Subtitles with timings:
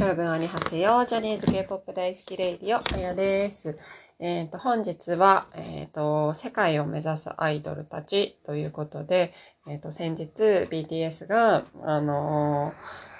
[0.00, 1.04] 여러분안녕하세요。
[1.06, 3.78] ジャニーズ K-POP 大好きレイディオ、あやです。
[4.18, 9.34] えっ、と、本日は、えっ、と、世界を目指すアイドルたちということで、
[9.68, 13.10] えっ、と、先日 BTS が、あのー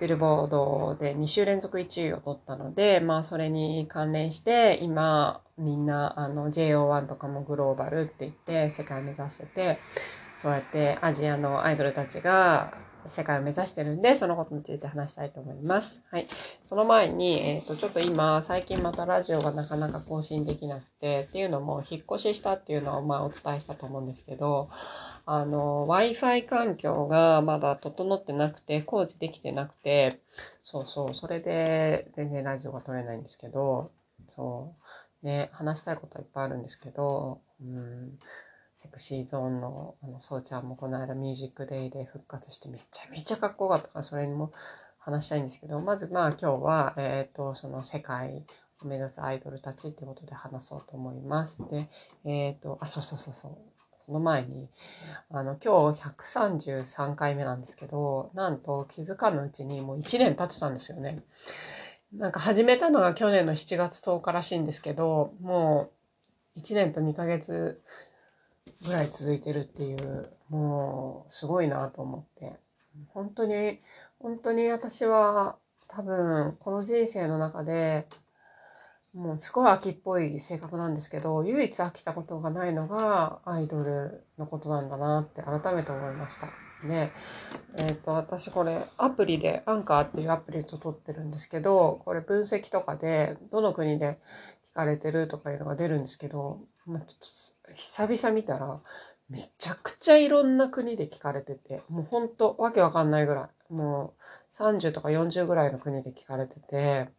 [0.00, 9.78] ビルボードで2週連続1位を取ったので、まあ、それに関連して、今、みんな、あの、JO1 とかもグローバルって言って、世界を目指してて、
[10.36, 12.74] そうやってアジアのアイドルたちが
[13.05, 16.03] 世界を目指してるんで、そのことについて話したいと思います。
[16.09, 16.27] はい。
[16.65, 24.69] その前に、えっ、と、ちょっと今、最近またラジオがなかなか更新できなくて、っていうのも、引っ越ししたっていうのを、まあ、お伝えしたと思うんですけど、
[25.25, 30.19] あの、Wi-Fi 環境がまだ整ってなくて、工事できてなくて、
[30.63, 33.91] そうそう、それで全然ラジオが撮れないんですけど、
[34.27, 34.75] そ
[35.23, 38.17] う、ね、話したいことはいっぱいあるんですけど、うん、
[38.81, 44.53] セクシーゾーンの、あの、そうちゃんもこの間ミュージックデイで復活してめちゃめちゃかっこよかったから、それにも
[44.99, 48.45] 話したいんですけど、まずまあ今日は、えっ、と、その世界
[48.81, 51.65] を目指すアイドルたちってことで話そうと思います。
[51.69, 51.89] で、
[52.23, 53.57] えっ、と、あ、そうそうそうそう。
[53.95, 54.69] その前に、
[55.29, 61.21] あの、今日133回目なんですけど、なんと気づかぬうちにもう1年経ってたんですよね。
[62.13, 65.89] なんか始めたのが去年の7月10日らしいんですけど、も
[66.55, 67.81] う1年と2ヶ月
[68.85, 72.59] ぐらい続いてるっていう、もうすごいなと思って。
[73.09, 73.79] 本当に、
[74.19, 78.07] 本当に私は多分この人生の中で
[79.13, 86.47] もうすごい秋っぽい性格なんですけど、唯一飽きたことがないのがアイドルのことなんだなって改めて思いました。
[86.87, 87.11] で、
[87.77, 94.19] えっ、と、私これアプリで、アンカーっていうアプリと撮ってるんですけど、これ分析とかで、どの国で
[94.63, 97.15] 聞かれてるとかいうのが出るんですけど、ちょっと
[97.75, 98.81] 久々見たら、
[99.29, 107.09] めちゃくちゃいろんな国で聞かれてて、もうほんとわけわかんないぐらい、もう30とか40ぐらいの国で聞かれてて、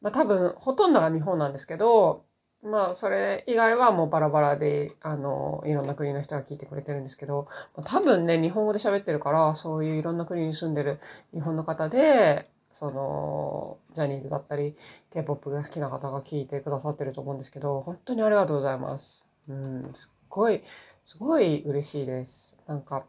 [0.00, 2.24] まあ多分ほとんどが日本なんですけど、
[2.62, 7.48] まあそれ以外はもうバラバラで、あの、いろんな国の人が聞いてくれてるんですけど、
[7.84, 10.98] 多分ね、日本語で喋ってるから、そういういろんな国に住んでる
[11.32, 14.76] 日本の方で、その、ジャニーズだったり、
[15.10, 19.27] K-POP が好きな方が聞いてくださってると思うんですけど、本当にありがとうございます。
[19.48, 20.62] うん、すっごい、
[21.04, 22.58] すごい嬉しいです。
[22.66, 23.06] なんか、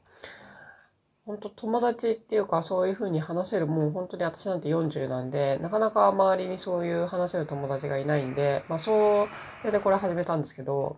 [1.30, 9.30] 本当友達っていうかそういう風に話せるもう本当に私なんて40なんでなかなか周りにそういう話せる友達がいないんでまあそ
[9.64, 10.98] れでこれ始めたんですけど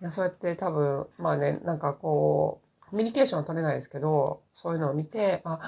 [0.00, 5.60] いやそうやって多分まあねなんかこうコミュニケーションは取れないですけどそういうのを見てあ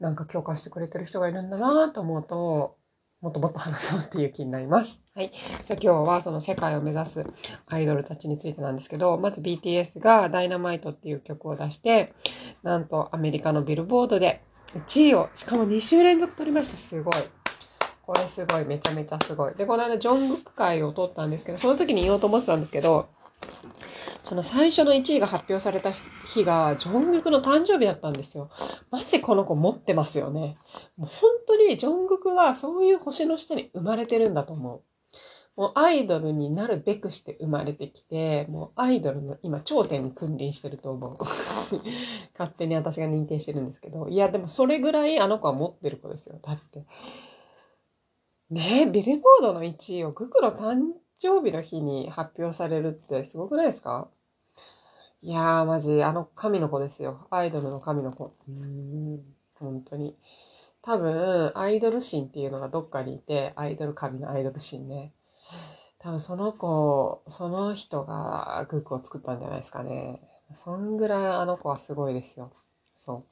[0.00, 2.75] なんか共感してくれてる人がいるんだなと思うと
[3.20, 5.00] もっともっと話そうっていう気になります。
[5.14, 5.30] はい。
[5.30, 7.26] じゃあ今日はその世界を目指す
[7.66, 12.12] アイドルたちについてなんですけど、まず BTS がダイナマイトっていう曲を出して、
[12.62, 14.42] なんとアメリカのビルボードで
[14.74, 16.76] 1位を、しかも2週連続取りました。
[16.76, 17.14] すごい。
[18.02, 18.64] これすごい。
[18.66, 19.54] めちゃめちゃすごい。
[19.54, 23.08] で、この間ジョングク会を取ったんですけど、その時に言おうと思ってたんですけど、
[24.26, 28.50] その最初の1位が発表された日が、ジョングクの誕生日だったんですよ。
[28.90, 30.56] マジこの子持ってますよね。
[30.96, 34.82] もう本当にジョングクはそういう星の下に生まれてるんだと思う。
[35.60, 41.16] もうアイドルになるべくして生まれてきて、もうアイドルの今頂点に君臨してると思う。
[42.36, 44.08] 勝手に私が認定してるんですけど。
[44.08, 46.40] いや、でもそれぐらいあの子は持ってる子ですよ。
[46.42, 46.84] だって。
[48.50, 54.10] ねえ、ビルボードの1位をグクの誕生日の日に発表されるってすごくないですか？
[55.26, 57.26] いやー、マジ、あの神の子ですよ。
[57.32, 58.32] アイドルの神の子。
[58.48, 59.24] うーん、
[59.58, 60.16] 本当に。
[60.82, 65.12] 多分、アイドル心っていうのがどっかにいて、アイドル神のアイドル心ね。
[65.98, 70.20] 多分その子、その人がグックを作ったんじゃないですかね。
[70.54, 72.52] そんぐらいあの子はすごいですよ。
[72.94, 73.24] そ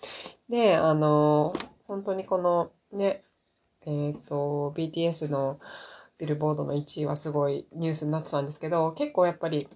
[0.49, 0.51] う。
[0.51, 1.53] で、あの、
[1.85, 3.23] 本当にこのね、
[3.87, 5.61] えっ、と、BTS の
[6.25, 9.69] ビルボードの1位はすごいニュースになってたんですけど、結構やっぱり、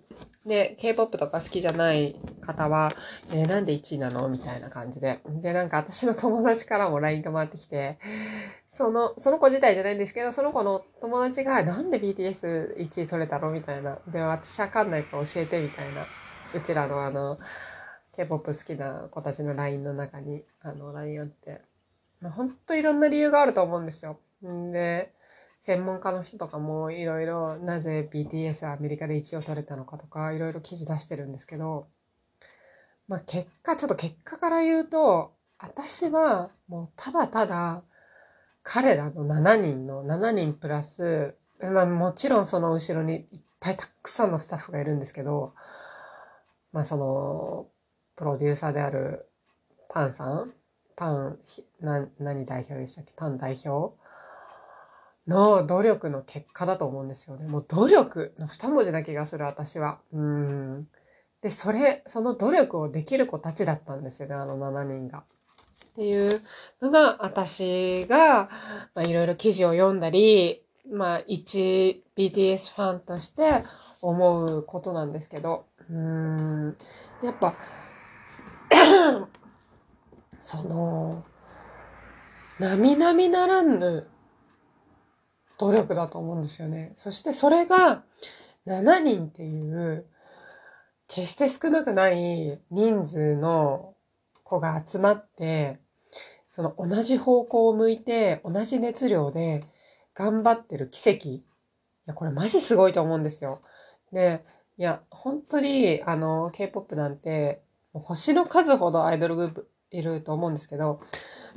[0.46, 2.94] で、K-POP とか好きじゃない方は、
[3.30, 5.20] えーなんで1位なのみたいな感じで。
[5.42, 7.98] で、なんか私の友達からも LINE が回ってきて、
[8.66, 13.98] その、その子自体じゃないんですけど、その子の友達が、なんで BTS1 位取れたのみたいな。
[14.08, 16.08] で、私わかんないから教えて、みたいな。
[16.54, 17.38] うちらのあの、
[18.12, 21.60] K-POP 好きな子たちの LINE の中に、あの、LINE あって。
[22.20, 24.18] まあ、ほんといろんな理由があると思うんですよ。
[24.46, 25.12] んで、
[25.58, 31.88] 専門家の人とかもいろいろなぜ BTS はアメリカで1位を取れたのかとかいろいろ記事出してるんですけど、
[33.08, 37.82] まあ結果、ちょっと結果から言うと、私はもうただただ
[38.62, 45.54] 彼らの7人の7人プラス、まあもちろんその後ろにいっぱいたくさんのスタッフがいるんですけど、
[46.72, 47.66] まあその、
[48.14, 49.26] プロデューサーである
[49.88, 50.52] パンさん
[50.96, 51.38] パン、
[51.80, 53.12] な、何代表でしたっけ？
[53.16, 53.94] パン代表
[55.28, 57.46] の努力の結果だと思うんですよね。
[57.46, 59.98] もう努力の二文字な気がする、私は。
[60.12, 60.88] うん。
[61.42, 65.18] で、それ、その努力をできる子たちだったんですよね、あの7人が。
[65.18, 65.22] っ
[65.94, 66.40] ていう
[66.80, 68.48] のが、私が、
[68.94, 73.62] まあ、いろいろ記事を読んだり、まあ、一 BTS ファンとして
[74.00, 76.76] 思うことなんですけど、うん、
[77.22, 77.54] やっぱ、
[80.40, 81.22] その、
[82.58, 84.08] 並々ならぬ
[85.58, 86.92] 努力だと思うんですよね。
[86.96, 88.02] そしてそれが
[88.66, 90.06] 7人っていう
[91.08, 93.94] 決して少なくない人数の
[94.44, 95.80] 子が集まって、
[96.48, 99.64] その同じ方向を向いて同じ熱量で
[100.14, 101.28] 頑張ってる奇跡。
[101.28, 101.44] い
[102.06, 103.60] や、これマジすごいと思うんですよ。
[104.12, 104.44] で、
[104.78, 107.62] いや、本当に、あの、K-POP なんて、
[107.92, 111.00] 星の数ほどアイドルグループいると思うんですけど、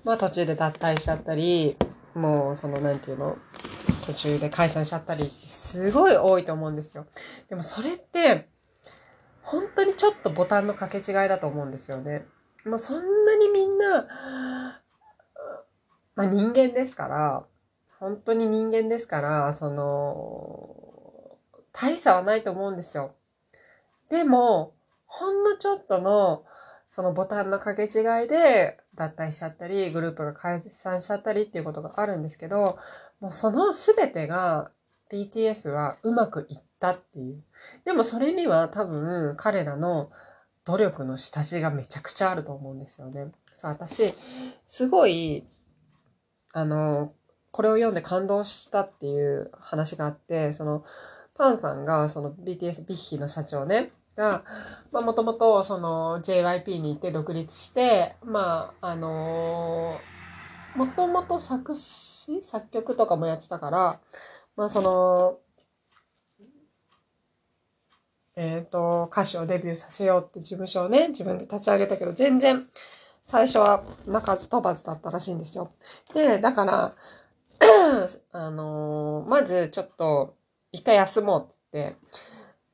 [0.04, 1.78] まあ途中で脱退しちゃったり、
[2.14, 3.38] もうその、なんていうの、
[4.06, 7.06] 途中で解散しちゃったり、すごい多いと思うんですよ。
[7.50, 8.48] でもそれって、
[9.42, 12.26] 本当にちょっとボタンの掛け違いだと思うんですよね。
[12.66, 14.08] もうそんなにみんな、
[16.16, 17.46] まあ人間ですから、
[18.00, 21.38] 本当に人間ですから、その、
[21.74, 23.14] 大差はないと思うんですよ。
[24.10, 24.74] でも、
[25.06, 26.44] ほんのちょっとの、
[26.88, 32.78] そのボタンの掛け違いで脱退しちゃったり、グループが解散しちゃったりっていうことがあるんですけど、
[33.20, 34.72] もうその全てが
[35.12, 37.44] BTS はうまくいったっていう。
[37.86, 40.12] でもそれには多分彼らの
[40.66, 43.32] 努力の下地がめちゃくちゃあると思うんですよね。
[43.52, 44.14] さあ、私、
[44.66, 45.46] すごい、
[46.54, 47.14] あの、
[47.52, 50.84] これを読んで感動したっていう話があって、その、
[51.36, 54.44] パンさんが、その BTS ビッヒの社長ね、が、
[54.92, 64.00] まあもともとその JYP に行って独立して、まああのー、もともと作詞作曲とかもやってたから、
[64.56, 65.38] まあその、
[68.36, 72.66] えっ、ー、と、歌手をデビューさせようって事務所をね、自分で立ち上げたけど、全然、
[73.22, 75.72] 最初は鳴かず飛ばずだったらしいんですよ。
[76.14, 76.96] で、だから、
[78.32, 80.36] あのー、まずちょっと、
[80.72, 81.98] 一回休もうって言って、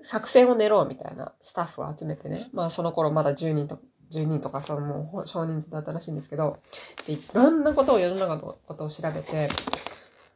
[0.08, 2.48] 作戦を練ろうみたいなスタッフを集めてね。
[2.54, 3.78] まあその頃まだ10人と、
[4.10, 6.58] 10人とかそのもう少人数だったらしいんですけど、
[7.06, 9.50] でいろんなことを世の中のことを調べて、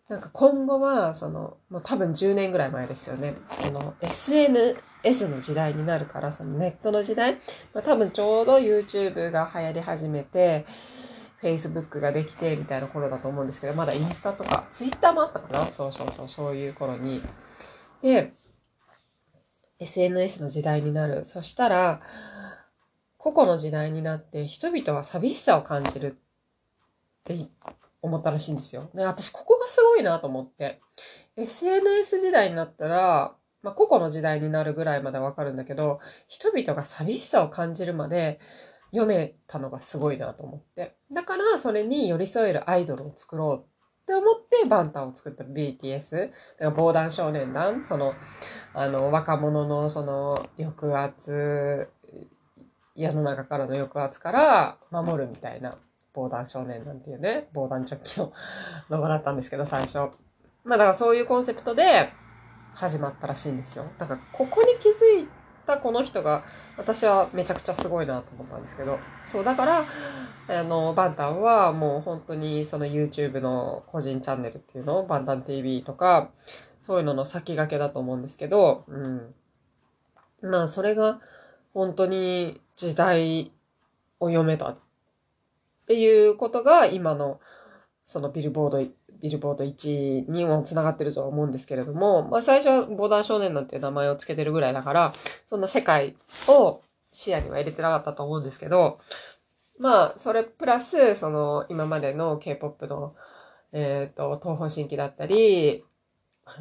[0.10, 3.34] なんか今後は、その、もう多分10年ぐらい前ですよね。
[3.48, 7.36] その SNS の時代になるから、そのネットの時代、
[7.74, 10.66] まあ多分ちょうど YouTube が流行り始めて、
[11.42, 17.22] Facebook ができてみたいな頃だと思うんですけど、まだインスタとか、Twitter もあったかなそうそうそう、そういう頃に。
[18.02, 18.34] で、
[19.82, 21.26] SNS の時代になる。
[21.26, 22.02] そしたら、
[23.18, 26.14] 個々の時代になって人々は寂しさを感じるっ
[27.24, 27.36] て
[28.02, 28.90] 思ったらしいんですよ。
[28.94, 30.80] で、私ここがすごいなと思って。
[31.36, 38.40] SNS 時代になったら、まあ、個々の時代になるぐらいまでわかるんだけど、人々が寂しさを感じるまで
[38.92, 40.96] 読めたのがすごいなと思って。
[41.12, 46.18] だから、それに寄り添えるアイドルを作ろうって思ってバンタンを作った BTS。
[46.18, 48.14] だから防弾少年団、その、
[48.74, 51.90] あの、若者のその抑圧、
[52.96, 55.78] 世の中からの抑圧から守るみたいな
[56.14, 58.34] 防弾少年なんていうね、防弾チョッキの
[58.90, 59.98] ロゴだったんですけど、最初。
[60.64, 62.12] まあだからそういうコンセプトで
[62.74, 63.86] 始まったらしいんですよ。
[63.98, 65.28] だからここに気づい
[65.66, 66.44] たこの人が、
[66.78, 69.86] 私はめちゃくちゃすごいなと思ったんですけど、そう、だから、
[70.48, 76.30] あの、バンタンはもう本当にその YouTube の個人チャンネルっていうのを、バンタン TV とか、
[76.82, 79.34] そういうのの先駆けだと思うんですけど、うん。
[80.42, 81.22] まあ、それが
[81.74, 83.54] 本当に時代
[84.20, 84.78] を読めたっ
[85.86, 87.40] ていうことが今の
[88.04, 88.84] そのビルボード、
[89.22, 95.14] ビルボード1にも繋がってるとは思うんですけれども、まあ最初はボーダー少年なんていう名前を付けてるぐらいだから、
[95.46, 96.16] そんな世界
[96.48, 99.00] を視野には入れてなかったと思うんですけど、
[99.80, 103.16] まあ、それプラス、その、今までの K-POP の、
[103.72, 105.84] えっ、ー、と、東方神起だったり、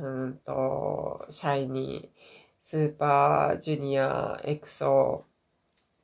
[0.01, 2.19] うんと、シャイニー、
[2.61, 5.27] スーパージュニア、エクソ、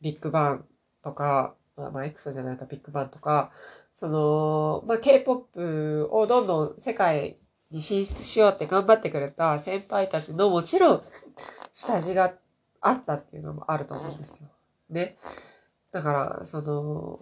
[0.03, 0.67] ビッグバン
[1.03, 3.51] とか、まあ、エクソじゃないか、ビッグバンとか、
[3.97, 7.39] その、まあ、K-POP をどんどん世界
[7.71, 11.03] に進出しようって頑張ってくれた先輩たちのもちろん
[11.73, 12.35] 下地が
[12.83, 14.51] あったっていうのもあると思うんですよ。
[14.91, 15.17] ね。
[15.93, 17.21] だから、その、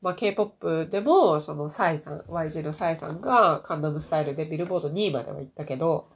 [0.00, 6.08] まあ、K-POP でも、そのサイさん、YG のサイさんがカンナムスタイルでビルボード2位までは行ったけど、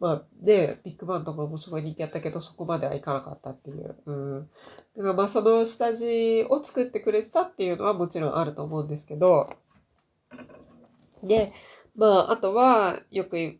[0.00, 3.96] まあね、ビッグバンとかもすごい人気あったけど、そこまではいかなかったっていう。
[4.06, 4.50] うん。
[4.96, 9.46] だからまあその下地を作ってくれてたっていうのはもちろんあると思うんですけど、
[11.22, 11.52] で、
[11.96, 13.58] まあ、あとは、よく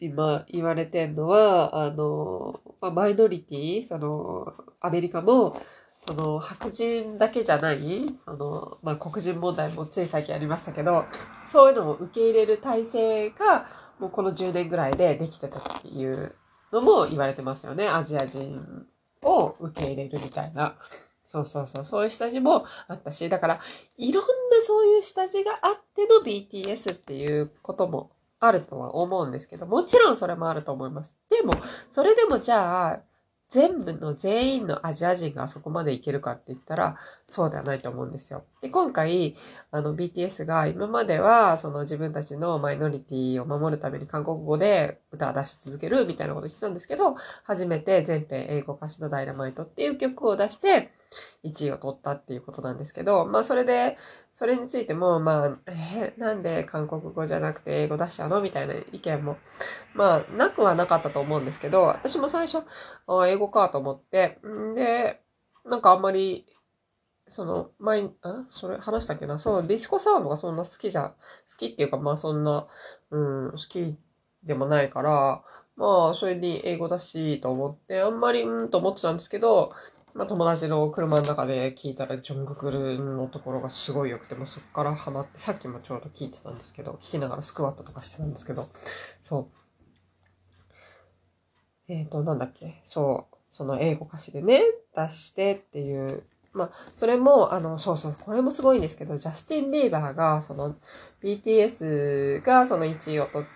[0.00, 5.54] 今言われてんのは、あの、まあ、マイノリティ、その、アメリカも、
[6.06, 7.78] その、白人だけじゃない、
[8.24, 11.04] その、まあ、黒人問題もつい最近ありましたけど、
[11.48, 13.66] そういうのを受け入れる体制が、
[14.04, 16.34] もうこの10年ぐらいでできてたっていう
[16.72, 17.88] のも言われてますよね。
[17.88, 18.86] アジア人
[19.22, 20.74] を受け入れるみたいな。
[21.24, 23.60] そうそうそう、そういう下地もあったし、だから、
[23.96, 24.28] いろんな
[24.62, 31.18] そういう下地があっての BTS っていうこともあるとは思うんですけど、もちろんそれもあると思います。
[31.30, 31.54] でも、
[31.90, 33.00] それでもじゃあ、
[33.54, 36.96] 全部の全員のアジア人がそこまでいけるかって言ったら、
[37.28, 38.42] そうではないと思うんですよ。
[38.60, 39.36] で、今回、
[39.70, 50.90] あの、BTS が今までは、その自分たちのマイノリティを守るために韓国語で歌を出し続けるみたいなことしてたんですけど、初めて全編英語歌詞のダイナマイトっていう曲を出して、
[51.44, 53.96] 1位を取ったっていうことなんですけど、まあそれで、
[54.32, 59.36] それについても、まあ、えー、なんで韓国語じゃなくて英語出しちゃうのみたいな意見も、
[59.94, 62.64] まあ、なくはなかったと思うんですけど、私も最初、
[63.06, 65.20] あ英語かと思って、んで、
[65.64, 66.46] なんかあんまり、
[67.28, 69.38] その、前、あそれ話したっけな？
[69.38, 72.66] そう、ディスコサウンドがそんな好きじゃ、好きっていうか、まあそんな、
[73.10, 73.96] うん、好き
[74.42, 75.42] でもないから、
[75.76, 79.72] まあ、それに英語だし、と思って、あんまり、うんと思ってたんですけど、
[80.14, 88.64] まあ、友達の車の中で聞いたら、ジョングクルのところがすごい良くて、もそこからハマって、さっきもちょうど聞いてたんですけど、聞きながらスクワットとかしてたんですけど、
[89.20, 89.48] そ
[91.88, 91.92] う。
[91.92, 92.74] えっ、ー、と、なんだっけ？
[92.84, 94.62] そう、その英語歌詞でね、
[94.94, 100.76] 出してっていう、まあ、それも、あの、そうそう、これもすごいんですけど、ジャスティン・ビーバーが、その、
[101.24, 103.48] BTS がその1位を取っ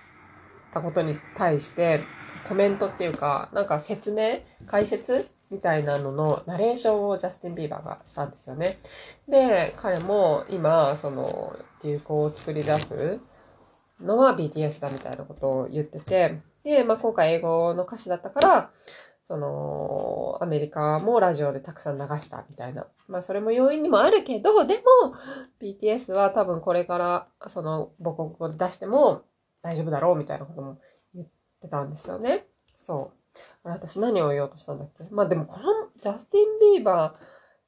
[0.72, 2.00] たことに対して、
[2.48, 8.76] コメントっていうか、なんか説明解説みたいなののナレーションをジャスティン・ビーバーがしたんですよね。
[9.28, 13.20] で、彼も今、その、流行を作り出す
[14.00, 18.70] のは BTS だみたいなことを言ってて、で、まあ今回英語の歌詞だったから、
[19.22, 22.86] その、アメリカもラジオでたくさん流したみたいな。
[23.08, 24.82] まあそれも要因にもあるけど、でも、
[25.60, 29.22] BTS は多分これから、その母国語で出しても
[29.62, 30.78] 大丈夫だろうみたいなことも
[31.14, 31.28] 言っ
[31.60, 32.46] てたんですよね。
[32.76, 33.17] そう。
[33.64, 35.04] あれ、私何を言おうとしたんだっけ？
[35.10, 37.14] まあでもこのジャスティン・ビーバ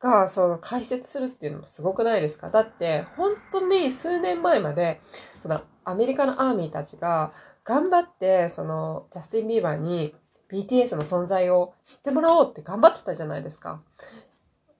[0.00, 2.50] ーがその解説するっていうのもすごくないですか？
[2.50, 5.00] だって本当に数年前まで
[5.38, 7.32] そのアメリカのアーミーたちが
[7.64, 10.14] 頑張ってそのジャスティン・ビーバーに
[10.50, 13.82] BTS の存在を知ってもらおうって頑張ってたじゃないですか。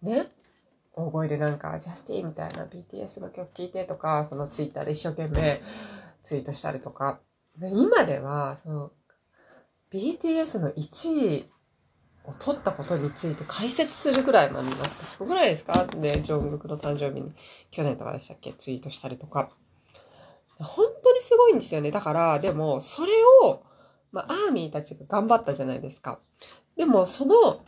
[0.03, 0.27] ね？
[0.93, 5.63] 大声でなんか、ジャスティンみたいな BTS の曲聴いてとか、そのツイッターで一生懸命
[6.23, 7.21] ツイートしたりとか。
[7.61, 8.91] 今では、その
[9.93, 11.51] BTS の1位
[12.25, 15.85] を取ったことについて解説するぐらいまでになって、すごくないですか？
[15.87, 17.33] で、ジョングクの誕生日に
[17.71, 18.53] 去年とかでしたっけ？
[18.53, 19.51] ツイートしたりとか。
[20.59, 21.91] 本当にすごいんですよね。
[21.91, 23.63] だから、でも、それを、
[24.13, 26.19] まあ、アーミーたちが頑張ったじゃないですか。
[26.77, 27.65] でも、その、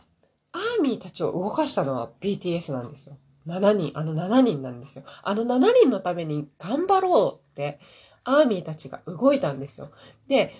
[0.51, 3.17] アーミーたちを動かしたのは BTS なんですよ。
[3.47, 5.05] 7人、あの7人なんですよ。
[5.23, 7.79] あの7人のために頑張ろうって、
[8.23, 9.89] アーミーたちが動いたんですよ。
[10.27, 10.53] で、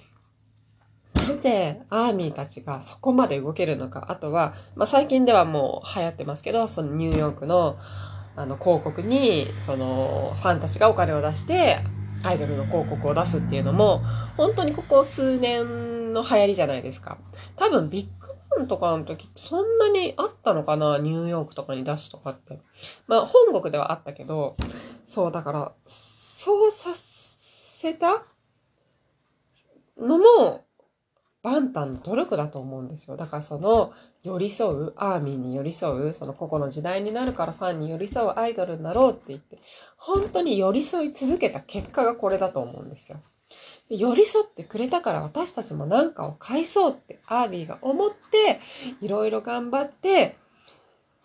[1.29, 4.07] なぜアーミーたちがそこまで動けるのか。
[4.09, 7.77] あとは、まあ、最近ではもう流行ってますけど、そのニューヨークの
[8.35, 11.77] あの広告に、そのファンたちがお金を出して、
[12.23, 14.01] アイドルの広告を出すっていうのも、
[14.37, 17.17] 本当にここ数年の流行りじゃないですか。
[17.57, 18.09] 多分ビッグ
[18.57, 20.97] バンとかの時ってそんなにあったのかな？
[20.97, 22.57] ニューヨークとかに出すとかって。
[23.07, 24.55] まあ本国ではあったけど、
[25.05, 28.23] そうだから、そうさせた
[29.99, 30.63] のも、
[31.43, 33.17] バンタンの努力だと思うんですよ。
[33.17, 33.91] だからその
[34.23, 39.57] 寄り添う、アーミーに寄り添う、その個々の時代になるからファンに寄り添うアイドルになろうって言って、
[39.97, 43.17] 本当に寄り添い続けた結果がこれだと思うんですよ。
[43.89, 48.61] で寄り添ってくれたから私たちも何かを返そうってアーミーが思って、
[49.01, 50.37] いろいろ頑張って、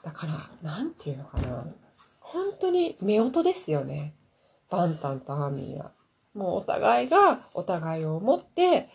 [0.02, 0.32] だから、
[0.62, 1.64] なんていうのかな。
[2.20, 4.14] 本当に目音ですよね。
[4.68, 5.92] バンタンとアーミーは。
[6.34, 8.86] もうお互いがお互いを思って、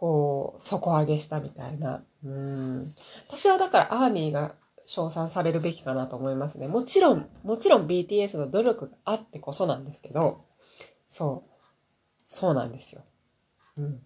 [0.00, 2.02] こう、底上げしたみたいな。
[2.24, 2.86] うん。
[3.28, 4.54] 私はだからアーミーが
[4.86, 6.68] 称賛されるべきかなと思いますね。
[6.68, 10.42] もちろん、もちろん BTS の努力があってこそなんですけど、
[11.06, 11.50] そう。
[12.24, 13.02] そうなんですよ。
[13.76, 14.02] うん。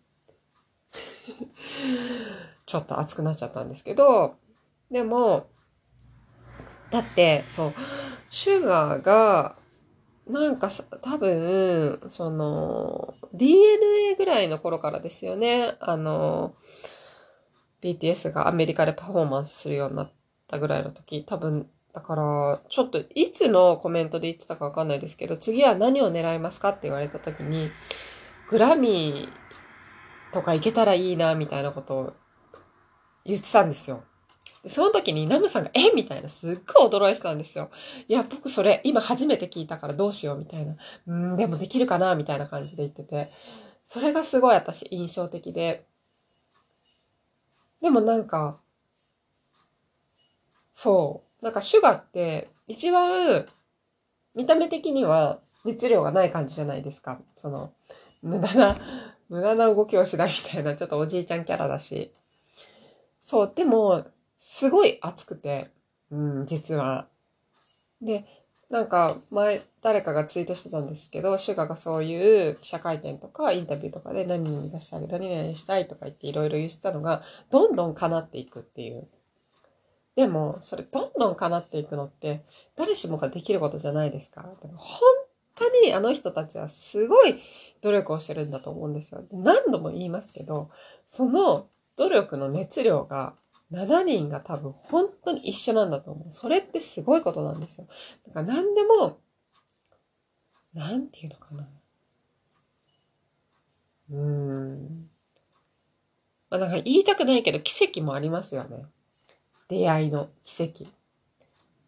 [2.66, 4.34] ちょっと熱くなっちゃったんですけど、
[4.90, 5.46] でも、
[6.90, 7.74] だって、そう、
[8.28, 9.54] シュガーが
[10.26, 15.76] なんかさ、多分、その、DNA ぐらいの頃からですよね。
[15.80, 16.54] あの、
[17.82, 20.10] BTS がアメリカでパフォーマンスするようになっ
[20.46, 27.70] たぐらいの時、多分、だから、ちょっといつのコメントで言ってたかわかんないですけど、次は何を狙いますかって言われた時に、
[28.48, 32.12] グラミーとか行けたらいいな、みたいなことを
[33.26, 34.02] 言ってたんですよ。
[34.66, 35.94] その時にナムさんが、え？
[35.94, 37.70] みたいな、すっごい驚いてたんですよ。
[38.08, 40.74] いや、僕それ、今初めて聞いたからどうしようみたいな。
[41.06, 42.14] うん、でもできるかな？
[42.14, 43.28] みたいな感じで言ってて。
[43.84, 45.84] それがすごい私印象的で。
[47.82, 48.58] でもなんか、
[50.72, 51.44] そう。
[51.44, 53.44] なんかシュガーって一番
[54.34, 57.20] 見た目的には熱量がない感じじゃないですか。
[57.36, 57.72] その、
[58.22, 58.76] 無駄な、
[59.28, 62.10] 無駄な動きをしないみたいな、ちょっとおじいちゃんキャラだし。
[63.20, 64.06] そう、でも、
[64.46, 65.70] すごい熱くて、
[66.10, 67.08] うん、実は。
[68.02, 68.26] で、
[68.68, 79.08] なんか前誰かがツイートしてたんですけど、シュガがそういう記者会見とかインタビューとかで何に出してあげた、何々したいとか言っていろいろ言ってたのが、どんどん叶っていくっていう。
[80.14, 82.44] でも、それどんどん叶っていくのって、
[82.76, 84.42] 誰しもができることじゃないですか。
[84.60, 85.00] でも本
[85.54, 87.40] 当にあの人たちはすごい
[87.80, 89.22] 努力をしてるんだと思うんですよ。
[89.32, 90.70] 何度も言いますけど、
[91.06, 93.34] その努力の熱量が
[93.74, 96.30] 7人が多分本当に一緒なんだと思う。
[96.30, 97.86] それってすごいことなんですよ。
[98.28, 99.18] だから何でも、
[100.72, 101.68] なんていうのかな。
[104.10, 105.08] うーん。
[106.50, 108.86] まあなんか言いたくないけど奇跡もありますよね。
[109.68, 110.84] 出会いの奇跡。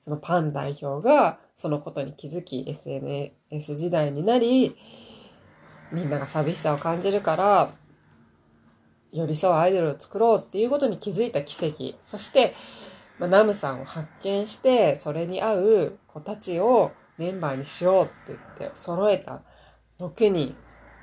[0.01, 4.77] そのパン代表がそのことに気づき SNS 時代になり、
[5.93, 7.71] みんなが寂しさを感じるから
[9.17, 11.97] 寄り添うアイドルを作ろうっていうことに気づいた奇跡。
[12.03, 12.55] そして、
[13.19, 19.43] まあ、ナムさんを発見して、それに合う子たちをメンバーにしようって言って揃えた
[19.99, 20.55] 6人。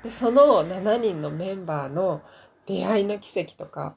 [0.02, 2.22] で、その7人のメンバーの
[2.66, 3.96] 出会いの奇跡とか、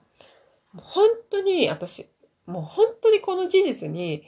[0.76, 2.08] 本当に私、
[2.48, 4.24] もう本当にこの事実に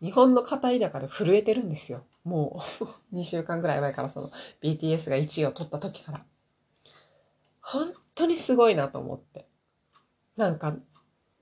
[0.00, 2.02] 日本の片田舎で震えてるんですよ。
[2.24, 2.84] もう
[3.16, 4.28] 2週間ぐらい前からその
[4.62, 6.24] BTS が1位を取った時から。
[7.60, 9.46] 本当にすごいなと思って。
[10.36, 10.76] なんか、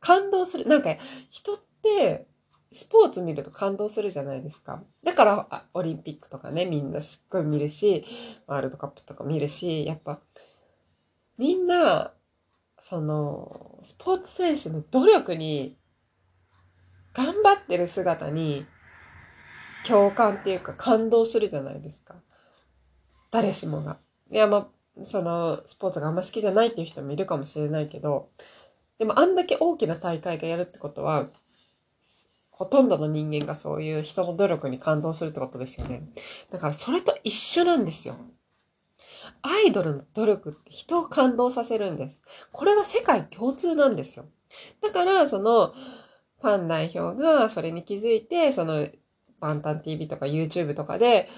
[0.00, 0.66] 感動する。
[0.66, 0.96] なんか、
[1.30, 2.26] 人って、
[2.72, 4.82] スポーツ見ると感動するじゃないですか。
[5.04, 8.04] だから、オリンピックとかね、みんなすっごい見るし、
[8.46, 10.20] ワールドカップとか見るし、やっぱ、
[11.38, 12.12] みんな、
[12.78, 15.76] その、スポーツ選手の努力に、
[17.12, 18.66] 頑張ってる姿に、
[19.86, 22.14] 共感っていうか感動するじゃないですか。
[23.30, 23.98] 誰しもが。
[24.30, 24.68] いや、まあ、
[25.04, 28.28] その、スポーツがあんま好きじゃないっていう人もいるかもしれないけど、
[28.98, 31.26] でもあんだけ大きな大会がやるってことは、
[32.50, 36.02] ほとんどの人間がそういう人の努力に感動するってことですよね。
[36.50, 38.16] だからそれと一緒なんですよ。
[39.42, 42.22] アイドルの努力って人を感動させるんです。
[42.52, 44.26] これは世界共通なんですよ。
[44.80, 45.74] だから、その、
[46.40, 48.86] ファン代表がそれに気づいて、その、
[49.40, 51.28] バンタン TV とか YouTube とかで、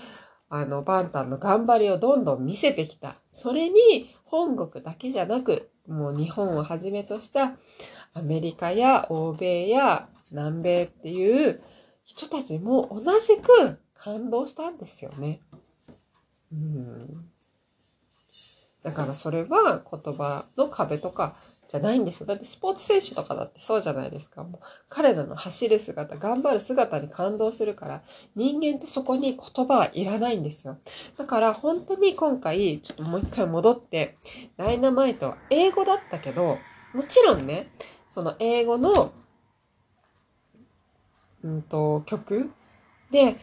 [0.57, 3.17] あの、バンタンの頑張りをどんどん見せてきた。
[3.33, 7.57] それに、本国だけじゃなく、もう日本をはじめとした
[8.15, 11.61] アメリカや欧米や南米っていう
[12.05, 15.41] 人たちも同じく感動したんですよね。
[16.53, 17.25] うん。
[18.85, 21.35] だからそれは言葉の壁とか
[21.69, 22.27] じゃないんですよ。
[22.27, 24.43] だってスポーツ選手とかだってそうじゃないですか。
[24.45, 28.03] もう彼らの走る姿、頑張る姿に感動するから、
[28.35, 30.79] 人間ってそこに言葉はいらないんですよ。
[31.17, 34.17] だから本当に今回、ちょっともう一回戻って、
[34.57, 36.59] ダイナマイトは英語だったけど、
[36.95, 37.67] もちろんね、
[38.09, 39.13] その英語の、
[41.43, 42.51] うんと、曲
[43.11, 43.37] で、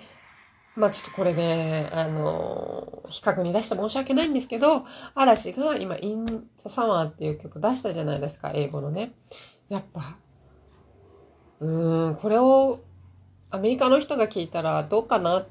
[0.75, 6.25] まあちょっとこれね、あの、比較に出して申し訳ないんですけど、嵐が今、イン・
[6.57, 9.11] ザ・サマーっていう曲出したじゃないですか、英語のね。
[9.69, 10.17] やっぱ、
[11.59, 12.79] うーん、これを
[13.49, 15.41] アメリカの人が聞いたらどうかな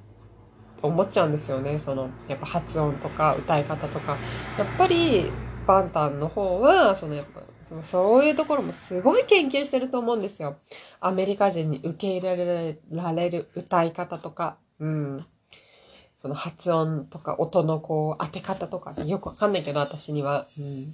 [0.80, 1.78] と思っちゃうんですよね。
[1.80, 4.22] その、やっぱ発音とか歌い方とか。
[4.56, 10.56] やっぱり、バンタンの方は、そのやっぱ、そのそういうところもすごい研究してると思うんですよ。
[11.00, 15.24] アメリカ人に受け入れられる歌い方とか、うん。
[16.20, 20.44] その発音とか音のこう当て方とかよくわかんないけど、私には。
[20.58, 20.84] うん。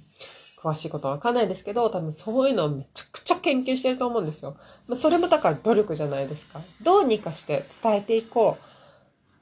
[0.57, 4.57] 詳しいことはわかんないですけど、多分そういうのをめちゃくちゃ研究してると思うんですよ。
[4.89, 6.59] まあ、それもだから努力じゃないですか。
[6.83, 8.67] どうにかして伝えていこう。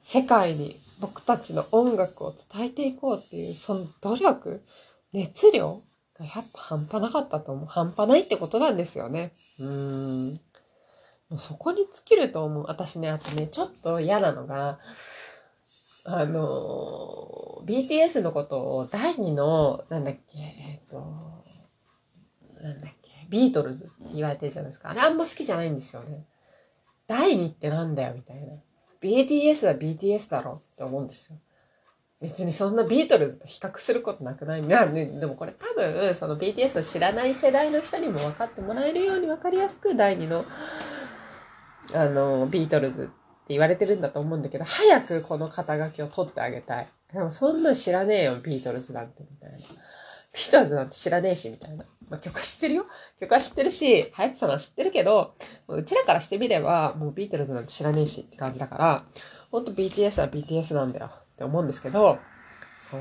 [0.00, 4.60] 世界に僕たちの音楽を伝えていこうっていう、その努力、
[5.14, 5.80] 熱量
[6.18, 7.66] がやっぱ半端なかったと思う。
[7.66, 9.32] 半端ないってことなんですよね。
[9.58, 10.38] うん。
[11.38, 12.64] そこに尽きると思う。
[12.68, 14.78] 私ね、あとね、ちょっと嫌なのが、
[16.04, 21.00] あの、BTS のことを第二の、なんだっけ、えっ、と、
[22.62, 24.90] なんだっけ、ビートルズって言われてるじゃないですか。
[24.90, 26.24] あれあんま好きじゃないんですよね。
[27.08, 28.52] 第二ってなんだよ、みたいな。
[29.00, 31.38] BTS は BTS だろって思うんですよ。
[32.20, 40.42] 別にそんなビートルズと比較することなくないな、ね、でもこれ多分、その BTS を知らない世代の人にも分かってもらえるように分かりやすく第二の、
[41.94, 43.12] あの、ビートルズって
[43.48, 46.86] 言われてるんだと思うんだけど、早くこの肩書きを取ってあげたい。
[47.12, 49.56] でもそんな知らねえよ、ビートルズなんて、みたいな。
[49.56, 51.84] ビートルズなんて知らねえし、みたいな。
[52.10, 52.84] まあ、曲は知ってるよ。
[53.18, 55.34] 曲は知ってるし、流行ってたのは知ってるけど、
[55.68, 59.04] うちらからしてみれば、もうビートルズなんて知らねえしって感じだから、
[59.50, 62.18] ほんと BTS は BTS なんだよって思うんですけど、
[62.90, 63.00] そう。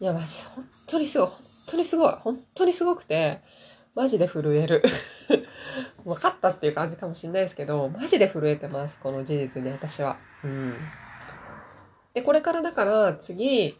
[0.00, 3.40] いや、マジ、本当にすごい、本当にすごい、本当にすごくて、
[4.00, 4.82] マジで震える。
[6.06, 10.18] 分かったっていう感じかもしれないですけど、マジで震えてます、この事実に、私は。
[10.42, 10.72] うん。
[12.14, 13.78] で、これからだから次、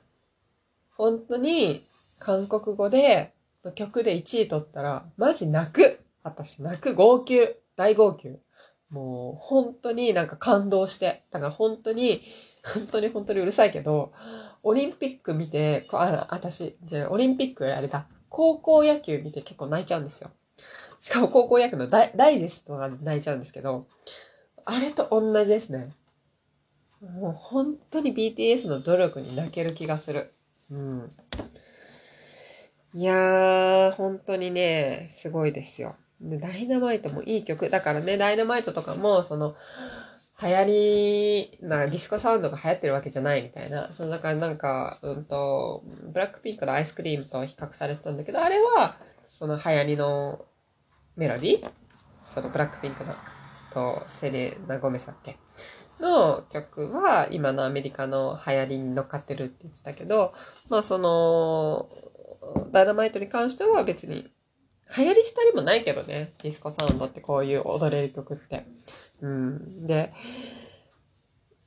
[0.94, 1.80] 本当に
[2.18, 3.32] 韓国語で、
[3.74, 5.98] 曲で1位取ったら、マジ泣く。
[6.22, 8.38] 私泣く、号泣、大号泣。
[8.90, 11.22] もう、本当になんか感動して。
[11.30, 12.20] だから本当に、
[12.74, 14.12] 本当に本当にうるさいけど、
[14.64, 18.06] オリンピック見て、あ、私、じゃあオリンピックあれだ。
[18.30, 20.30] 高校野球見て結構泣いちゃうんですよ。
[20.98, 23.86] しかも高校野球のダイダイジェストが泣いちゃうんですけど、
[24.64, 25.92] あれと同じですね。
[27.00, 30.30] もう本当に BTS の努力に泣ける気がする。
[30.70, 31.10] うん。
[32.92, 35.96] いやー、本当にね、すごいですよ。
[36.20, 37.70] で、ダイナマイトもいい曲。
[37.70, 39.54] だからね、ダイナマイトとかも、その、
[40.42, 43.88] 流行り、なディスコサウンドが流行ってるわけじゃないみたいな。
[43.88, 50.44] そのだからなんか、うんと、ブラックピンクのアイスクリームと比較されてたんだけど、あれは、その流行りの
[51.16, 51.70] メロディ
[52.26, 53.14] そのブラックピンクの、
[53.74, 55.36] と、セレナ・ゴメサっけ？
[56.00, 60.32] の曲は、今のアメリカの流行りに乗っかってるって言ってたけど、
[60.70, 61.86] まあその、
[62.72, 64.24] ダイナマイトに関しては別に、
[64.96, 68.64] 流行りしたりもないけどね、ディスコサウンドってこういう踊れる曲って。
[69.20, 69.86] うん。
[69.86, 70.10] で、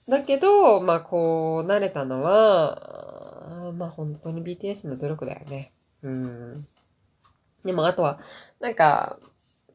[0.09, 5.71] だけど、まあこう、慣れたのは、まあ本当に BTS の努力だよね。
[6.01, 6.65] うん。
[7.63, 8.19] でもあとは、
[8.59, 9.17] なんか、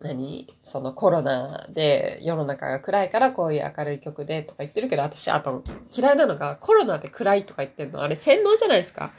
[0.01, 0.47] 何？
[0.63, 5.65] そのコロナで世の中が暗いからこういう明るい曲でとか言ってるけど、私、あと
[5.97, 9.13] 嫌いなのがコロナで暗いとか言ってんの、あれ洗脳じゃないですか。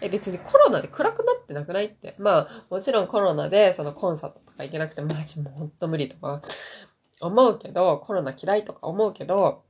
[0.00, 2.14] え、別にコロナで暗くなってなくないって。
[2.18, 6.40] まあ、もちろんコロナでそのコンサートとか行けなくてマジもうほんと無理とか
[7.22, 9.62] 思うけど、コロナ嫌いとか思うけど、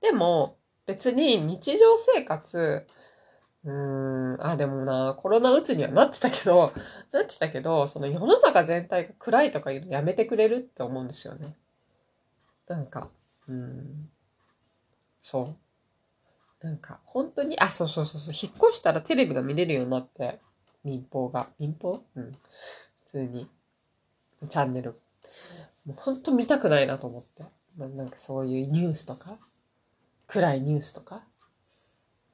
[0.00, 2.86] でも別に日常生活、
[3.64, 6.72] うーん、あ、でもな、コロナうつにはなってたけど、
[7.12, 11.54] なってたけど、その世の中全体が暗いとか言うのやめてくれるって思うんですよね。
[12.66, 13.08] なんか、
[13.48, 14.10] うん、
[15.20, 15.56] そう。
[16.64, 20.40] なんか、本当に、あ、そうそうそうそう、引っ越したらテレビが見れるようになって、
[20.84, 22.02] 民放が、民放？
[22.16, 22.32] うん。
[22.32, 23.48] 普通に、
[24.48, 24.94] チャンネル
[25.86, 27.44] もう本当見たくないなと思って。
[27.78, 29.30] まあ、なんかそういうニュースとか、
[30.26, 31.22] 暗いニュースとか、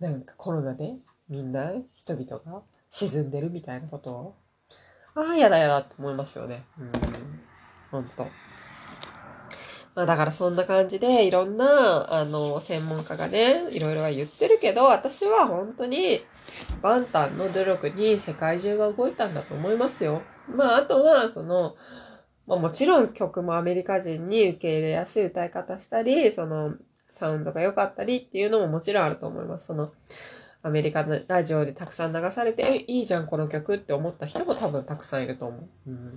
[0.01, 0.95] なんかコロナで
[1.29, 4.35] みんな人々が沈んでるみたいなことを、
[5.15, 6.63] ああ、やだやだって思いますよね。
[6.79, 6.93] うん。
[7.91, 8.27] ほんと。
[9.95, 16.21] まあだからそんな感じでいろんな、あの、専門家がね、いろいろは言ってるけど、私は本当に、
[16.83, 20.21] バンタンの努力に世界中が動いたんだと思いますよ。
[20.49, 21.75] まああとは、その、
[22.47, 26.75] まあもちろん曲もアメリカ人に受け入れやすい歌い方したり、その
[27.11, 29.67] サウンドが良かったりっていうのももちろんあると思います。
[29.67, 29.91] その
[30.63, 35.69] アメリカのラジオでたくさん流されて、え、いいじゃんこの曲って思った人も多分たくさんいると思う。
[35.87, 36.13] うん、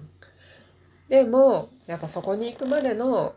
[1.07, 3.35] でも、やっぱそこに行くまでの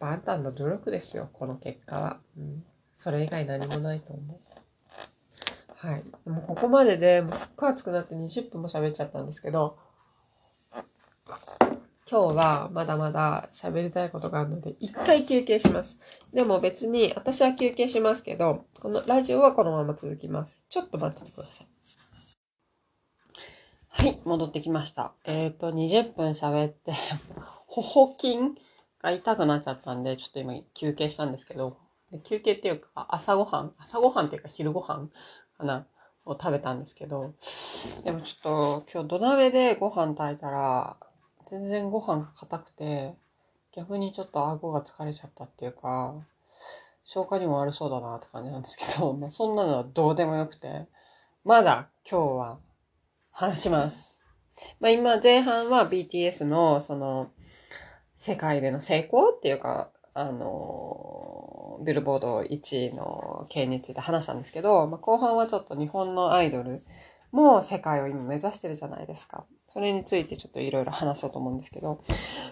[0.00, 2.18] バンタンの努力ですよ、この結果は。
[2.36, 4.36] うん、それ以外何もないと思う。
[5.76, 6.04] はい。
[6.28, 9.78] もうここまででもうすっごい熱くなって20分も喋っちゃったんですけど、
[12.10, 16.00] 今日はまだまだ喋りたいことがあるので、一回休憩します。
[16.32, 20.64] でも別に、私は休憩しますけど、このラジオはこのまま続きます。
[20.70, 21.66] ちょっと待っててください。
[23.88, 25.12] はい、戻ってきました。
[25.26, 26.94] えっ、ー、と、20分喋って、
[27.68, 28.38] 頬筋
[29.02, 31.76] が痛くなっちゃったんで、ちょっと今休憩したんですけど、
[32.24, 35.10] 休憩っていうか、朝ごはん、朝ごはんっていうか昼ごはん
[35.58, 35.86] かな
[36.24, 37.34] を食べたんですけど、
[38.04, 40.96] でもちょっと今日土鍋でご飯炊いたら、
[41.50, 43.14] 全然ご飯が硬くて、
[43.74, 46.14] 逆にちょっと顎が疲れちゃったっていうか、
[47.04, 50.86] 消化にも悪そうだなって感じなんですけど、 まあそんなのはどうでもよくて、
[51.44, 52.58] まだ今日は
[53.32, 54.22] 話します。
[54.80, 57.30] まあ今前半は BTS のその
[58.18, 66.80] 世界での成功っていうか、あの、ビルボード1位の件について話したんですけど、まあ、後半はちょっと日本のアイドル
[67.30, 69.46] も世界を今目指してるじゃないですか。
[69.78, 72.00] それについてちょっといろいろ話そうと思うんですけど、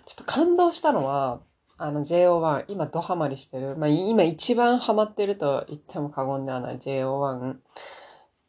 [0.06, 1.40] ちょっと感動したのは、
[1.76, 7.56] あの JO1、今ドハマりしてる、まあ今一番ハマってると言っても過言ではない JO1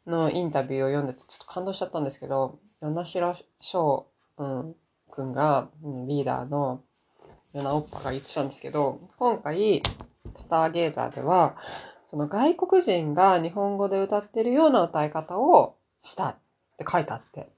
[0.06, 4.76] のインタビューを読んでてちょっと感動しちゃったんですけど、与那城翔、うん、
[5.10, 5.70] くんが、
[6.06, 6.80] リーダーの
[7.54, 9.82] ヨナオッパが言ってたんですけど、今回、
[10.36, 11.56] スターゲーザーでは、
[12.12, 16.36] その外国人が日本語で歌ってるような歌い方をしたっ
[16.78, 17.48] て書いてあって、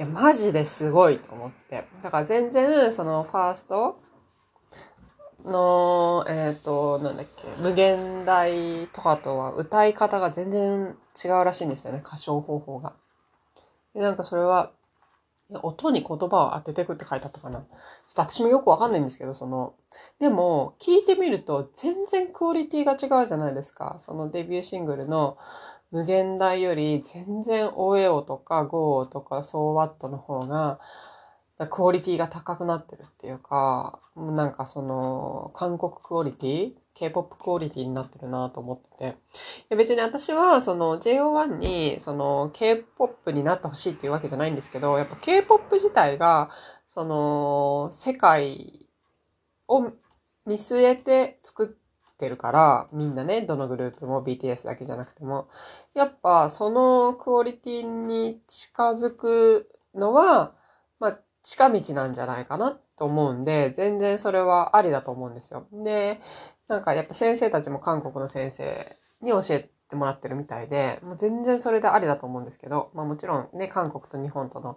[0.00, 1.84] や、マジですごいと思って。
[2.02, 3.98] だから全然、そのファースト
[5.44, 12.94] の、えっ、ー、と、なんだっけ、無限大とかとは歌い方が全然違うらしいんですよね、歌唱方法が。
[13.94, 14.72] で、なんかそれは、
[15.62, 17.58] 音に言葉を当ててくって書いてあったかな。
[17.58, 17.66] ちょっ
[18.14, 19.74] と私もよくわかんないんですけど、その、
[20.20, 23.98] でも、聞いてみると全然クオリティが違うじゃないですか。
[24.00, 25.36] そのデビューシングルの
[25.90, 30.78] 無限大より全然オエオとかゴーとかソーワットの方が、
[31.68, 39.16] クオリティが高くなってるっていうか、なんかその、韓国クオリティ K-POP クオリティになってるなと思って
[39.68, 39.76] て。
[39.76, 46.50] 別に私はその JO1 にその K-POP になってほしいっていうわけじゃないんですけど、やっぱ K-POP 自体が
[46.86, 48.86] その世界
[49.68, 49.82] を
[50.46, 51.68] 見据えて作っ
[52.20, 55.48] ってるから、みんなね、どのグループも BTS だけじゃなくても、
[55.94, 60.54] やっぱそのクオリティに近づくのは、
[60.98, 65.66] まあ近道なんじゃないかなと思うんで、全然それはありだと思うんですよ。
[65.72, 66.20] で、
[66.68, 68.86] なんかやっぱ先生たちも韓国の先生
[69.22, 74.76] に教えてもらってるみたいで、もう全然それでありだと思うんですけど、まあもちろんね、韓国と日本との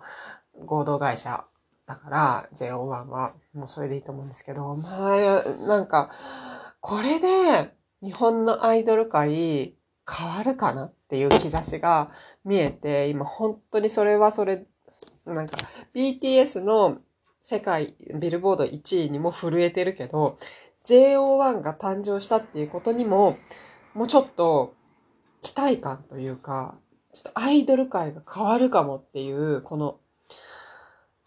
[0.66, 1.44] 合同会社
[1.86, 6.10] だから、JO1 はもうそれでいいと思うんですけど、まあ、なんか、
[6.86, 9.74] これで日本のアイドル界
[10.06, 12.12] 変わるかなっていう兆しが
[12.44, 14.66] 見えて、今本当にそれはそれ、
[15.26, 15.56] なんか
[15.96, 16.98] BTS の
[17.42, 20.38] 世界ビルボード1位にも震えてるけど、
[20.84, 23.38] JO1 が誕生したっていうことにも、
[23.94, 24.74] もうちょっと
[25.42, 26.76] 期待感というか、
[27.14, 30.00] ちょっとアイドル界が変わるかもっていう、この、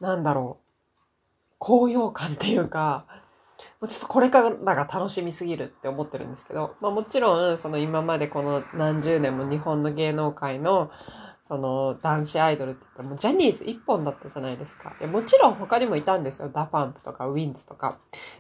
[0.01, 3.07] なんだろう、高揚感っていうか、
[3.87, 10.91] ちょっとこれからが楽しみすぎるって思ってるんですけど、まあもちろん、その今までこの何十年も日本の芸能界の
[11.43, 14.97] その男子アイドルって言ったらもうジャニーズ一本だったじゃないですか。
[15.07, 16.49] もちろん他にもいたんですよ。
[16.49, 17.67] DA PUMP とか w-inds.
[17.67, 17.99] とか。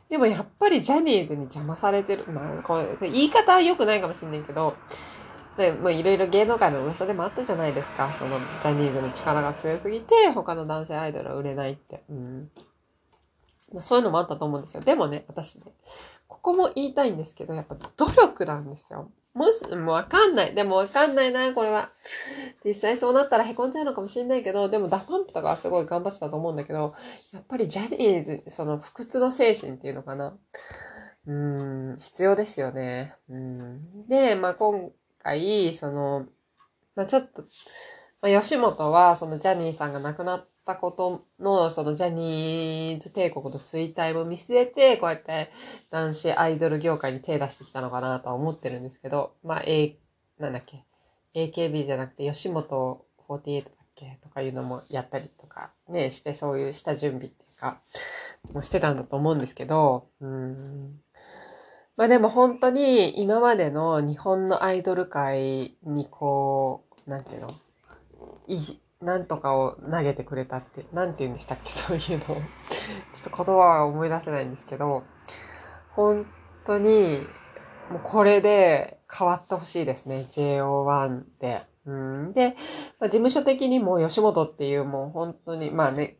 [0.08, 2.24] でもやっぱりジャニーズに邪魔されてる。
[2.26, 4.74] まあ、こう言い方は良くないかもしれないけど、
[5.56, 8.12] で、まあいろいろ芸能界の噂でもあったじゃないですか。
[8.12, 12.02] そのジャニーズの力が強すぎて他の男性アイドルは売れないって。
[12.10, 12.50] うん。
[13.72, 14.80] まあ、そういうのもあったと思うんですよ。
[14.80, 15.62] でもね、私ね、
[16.28, 19.10] ここも言いたいんですけど、やっぱ努力なんですよ。
[19.34, 20.54] もし、もうわかんない。
[20.54, 21.90] でもわかんないな、これは。
[22.64, 26.94] 実際そうなったら凹んじゃうのかもしれないけど、でも DA PUMP とかはすごい頑張ってたと思うんだけど、
[27.32, 30.36] やっぱりジャニーズ、その不屈の精神っていうのかな。
[31.26, 33.14] うん、必要ですよね。
[33.28, 34.08] うん。
[34.08, 34.90] で、まあ今
[35.22, 36.26] 回、その、
[36.94, 37.42] まあちょっと、
[38.22, 45.50] まあ、吉本は、そのジャニーさんが亡くなったことの、そのジャニーズ帝国の衰退も見据えて、こうやって
[45.90, 49.94] 男子アイドル業界に手出してきたのかなとは思ってるんですけど、まあ、A、
[50.38, 50.84] なんだっけ、
[51.34, 54.18] AKB じゃなくて吉本48だっけ？
[54.22, 57.78] とかいうのもやったりとかね、してそういう下準備っていうか、
[58.52, 61.00] もしてたんだと思うんですけど、うん。
[61.96, 67.48] まあでも本当に今までの日本のアイドル界にこう、なんていうの？
[68.48, 72.24] い、なんとかを投げてくれたって、なんて言うんでしたっけ、 そういうの。
[72.24, 72.36] ちょっ
[73.30, 75.04] と言葉は思い出せないんですけど、
[75.90, 76.26] 本
[76.64, 77.26] 当に、
[77.90, 81.62] もうこれで変わってほしいですね、JO1 で。
[81.86, 82.56] うん、で、
[82.98, 86.16] まあ、事務所的にも吉本っていうもう本当に、まあね、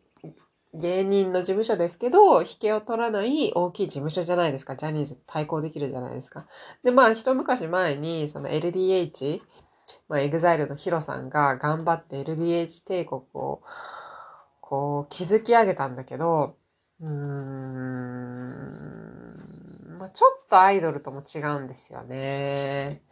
[0.74, 4.76] 芸人の事務所ですけど、引けを取らない大きい事務所じゃないですか。
[4.76, 6.46] ジャニーズ対抗できるじゃないですか。
[6.84, 9.40] で、まあ、一昔前に、その LDH
[10.08, 13.62] まあ、 EXILE のヒロさんが頑張って LDH 帝国を、
[14.60, 16.56] こう、築き上げたんだけど、
[17.00, 18.68] うーん、
[19.98, 23.02] まあ、ちょっとアイドルとも違うんですよね。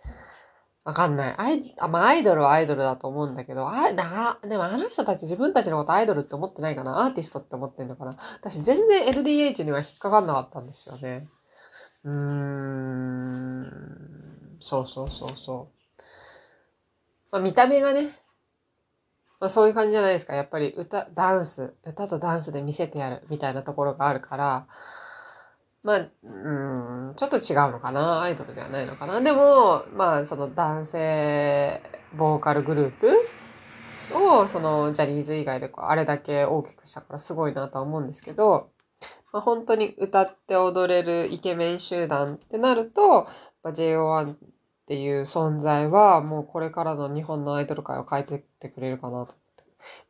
[0.85, 1.35] わかんない。
[1.39, 7.07] アイ、あ、まあ、アイドルはアイドルだと思うんだけど、あ、な、でもあの人たち自分たちのことアイドルって思ってないかな？
[7.07, 8.15] アーティストって思ってんのかな？
[8.41, 11.27] 私全然 LDH には引っかかんなかったんですよね。
[12.05, 12.13] うー
[13.63, 13.71] ん、
[14.61, 15.84] そうそうそうそう。
[17.35, 18.05] まあ、見た目がね、
[19.41, 20.37] まあ、そういう感じじゃないですか。
[20.37, 24.67] やっぱり歌、ダンス、歌とダンスで見せてやるみたいなところがあるから、
[25.83, 28.23] まあ、うん、ちょっと違うのかな。
[28.23, 29.21] アイドルではないのかな。
[29.21, 31.83] でも、まあ、その男性
[32.17, 33.11] ボーカルグループ
[34.17, 38.71] を、そのジャニーズ以外でこうあれだけ大きくしたからすごいなとは思うんですけど、
[39.33, 43.27] まあ、本当に歌って踊れるイケメン集団ってなると、
[43.65, 44.37] ま、JO1
[44.85, 49.35] っていう存在はもうこれからの日本のアイドル界を変えてってくれるかなと。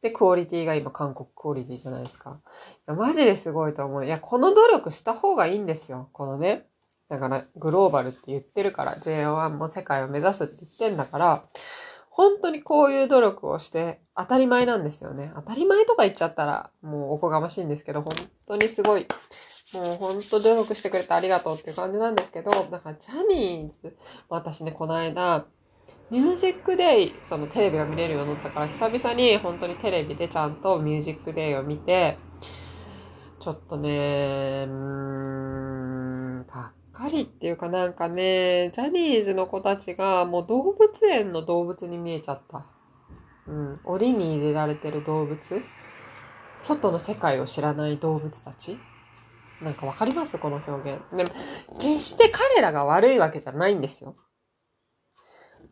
[0.03, 2.41] で、クオリティが今韓国クオリティじゃないですか。
[2.41, 4.07] いや、マジですごいと思う。
[4.07, 6.09] いや、この努力した方がいいんですよ。
[6.13, 6.67] このね。
[7.09, 11.43] だから、グローバルって言ってるから、JO1 も世界を目指すって言ってんだから、
[12.11, 15.33] 本当にこういう努力をして当たり前なんですよね。
[15.35, 18.15] 当たり前とか言っちゃったらもうおこがましいんですけど、本
[18.47, 19.09] 当にすごい、
[19.73, 23.97] もう本当努力してくれてありがとうっていう感じなんですけど、だかジャニーズ、
[24.29, 25.47] 私ね、この間、
[26.11, 32.19] ミュージックデイ、そのテレビが見れるようになったから、久々に本当にテレビでちゃんとミュージックデイを見て、
[33.41, 42.65] ちょっとね、うーん、かっかりっていうかなんかね、ジャニーズの子たちがもう動物園の動物に見えちゃった。
[43.49, 43.81] うん。
[43.85, 45.63] 檻に入れられてる動物
[46.57, 48.79] 外の世界を知らない動物たち
[49.63, 50.39] なんかわかります？
[50.39, 51.03] この表現。
[51.17, 51.31] でも、
[51.81, 54.17] 決して彼らが悪いわけじゃないんですよ。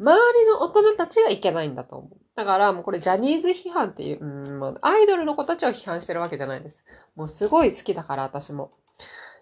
[0.00, 2.10] 周りの大人たちがいけないんだと思う。
[2.34, 6.84] だからもうこれジャニーズ批判っていう、うん、まあ、アイドルの子たちを批判してるわけじゃないです。
[7.14, 8.72] もうすごい好きだから私も。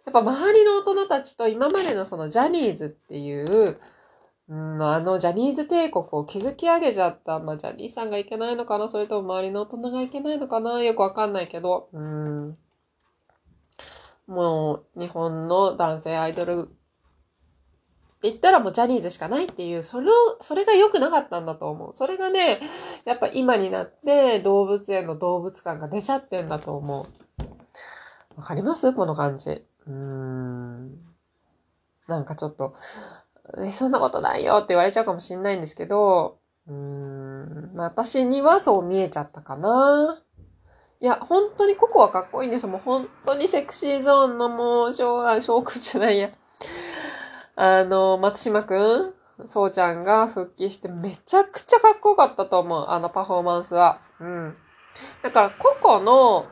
[0.05, 3.79] やっぱ周りの大人たちと今までのそのジャニーズっていう、
[4.49, 8.89] うん、あのジャニーズ帝国を築き上げちゃった、まあジャニーさんがいけないのかな？
[8.89, 10.83] それとも周りの大人がいけないのかな？
[10.83, 12.59] よくわかんないけど、うん。
[14.31, 16.63] もう日本の男性アイドルっ
[18.21, 21.95] て言ったらもうジャニーズしかないっていう、それを、それが良くなかったんだと思う。
[21.95, 22.61] それがね、
[23.05, 27.07] やっぱ今になって動物園の動物感が出ちゃってんだと思う。
[28.37, 28.93] わかります？
[28.93, 29.51] この感じ。
[29.51, 30.99] うーん。
[32.07, 32.75] なんかちょっと、
[33.59, 36.39] え、そんなことないよって言われちゃうかもしれないんですけど、
[36.69, 40.23] うーん、まあ私にはそう見えちゃったかな。
[41.03, 42.69] いや、本当にココはかっこいいんですよ。
[42.69, 46.31] もう本当にセクシーゾーンのもう、翔、あ、翔くんじゃないや。
[47.57, 49.15] あの、松島くん
[49.47, 52.87] そうちゃんが復帰してめちゃくちゃかっこよかったと思う。
[52.89, 54.01] あのパフォーマンスは。
[54.21, 54.55] うん。
[55.23, 56.47] だから、ココの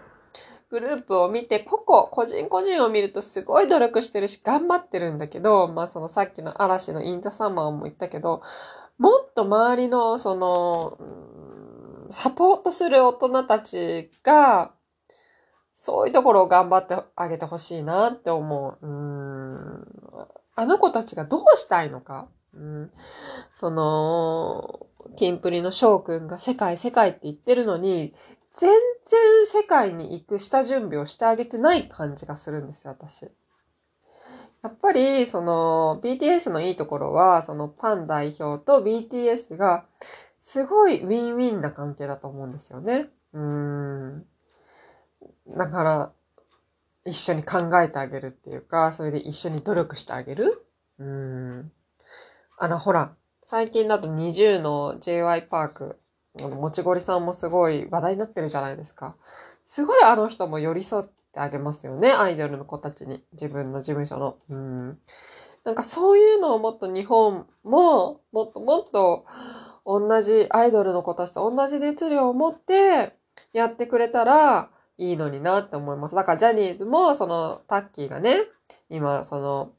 [0.71, 8.43] グループを見て、ココ、個人個人を見るとすごい努力してるし、頑張ってるんだけど、まあそのさっきの嵐のインザサマーも言ったけど、
[8.99, 10.99] もっと周りの、その、
[12.11, 14.73] サポートする大人たちが、
[15.75, 18.87] そういうところを頑張ってあげてほしいなって思う。
[18.87, 19.89] う。
[20.57, 22.29] あの子たちがどうしたいのか。
[22.55, 22.91] うん。
[23.53, 28.15] その、キンプリの翔くんが世界世界って言ってるのに、
[28.55, 28.73] 全
[29.07, 33.31] 然世界に行く下準備をしてあげてない感じがするんですよ、私。
[34.63, 39.85] やっぱり、その、BTS のいいところは、そのパン代表と BTS が、
[40.51, 43.05] すごいウィンウィンな関係だと思うんですよね。
[43.35, 44.25] うーん。
[45.59, 46.13] だから、
[47.05, 50.65] 一緒に考えてあげるっていうか、それで一緒に努力してあげる？
[51.01, 51.07] うー
[51.65, 51.73] ん。
[52.57, 53.13] あの、ほら、
[53.45, 56.01] 最近だと20の JY パーク、
[56.41, 59.17] もちごりさんもすごい話題になってるじゃないですか。
[59.67, 63.23] すごいあの人も寄り添ってあげますよね、アイドルの子たちに。
[63.35, 64.39] 自分の事務所の。
[64.49, 64.99] うん。
[65.65, 69.27] なんかそういうのをもっと日本も、もっともっと
[69.91, 73.15] 同じアイドルの子たちと同じ熱量を持って
[73.55, 76.15] やってくれたらいいのになって思います。
[76.15, 78.37] だからジャニーズもそのタッキーがね、
[78.91, 79.73] 今その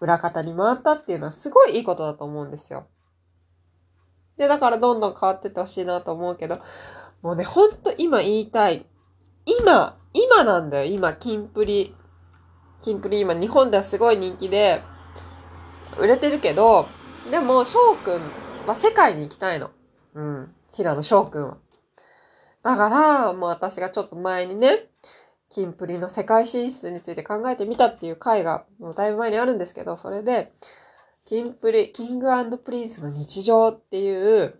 [0.00, 2.86] 裏方に回ったっていうのはすごいいいことだと思うんですよ。
[4.36, 6.58] で、だからどんどん変わってってほしいなと思うけど、
[7.22, 8.86] もうね、ほんと今言いたい。
[9.46, 11.92] 今、今なんだよ、今、キンプリ。
[12.82, 14.80] キンプリ今日本ではすごい人気で、
[15.98, 16.86] 売れてるけど、
[17.30, 19.70] でも翔くんは世界に行きたいの。
[20.14, 20.54] うん。
[20.72, 21.56] 平野翔くんは。
[22.62, 24.86] だから、もう私がちょっと前にね、
[25.50, 30.52] キンプリの世界進出について考えてみたっていう回が、もうだいぶ前にあるんですけど、それで、
[31.26, 34.58] キンプリ、キングプリンスの日常っていう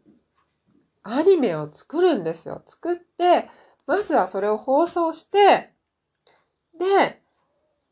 [1.03, 2.63] アニメを作るんですよ。
[2.67, 3.49] 作って、
[3.87, 5.73] まずはそれを放送して、
[6.79, 7.23] で、